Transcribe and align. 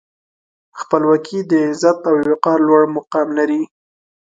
خپلواکي 0.79 1.39
د 1.49 1.51
عزت 1.67 1.99
او 2.09 2.15
وقار 2.29 2.59
لوړ 2.67 2.83
مقام 2.97 3.27
لري. 3.39 3.61